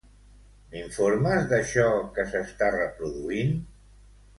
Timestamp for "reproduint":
2.81-3.59